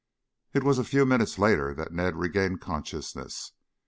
[0.55, 3.51] It was a few minutes later that Ned regained consciousness.